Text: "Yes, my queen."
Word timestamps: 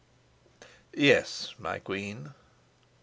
"Yes, 0.97 1.53
my 1.59 1.77
queen." 1.77 2.33